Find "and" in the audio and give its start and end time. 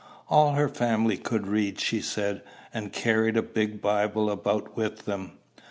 2.73-2.91